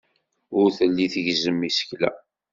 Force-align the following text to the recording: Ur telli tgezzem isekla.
Ur 0.59 0.67
telli 0.77 1.07
tgezzem 1.13 1.59
isekla. 1.69 2.09